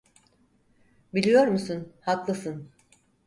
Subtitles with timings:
[1.13, 2.69] Biliyor musun, haklısın.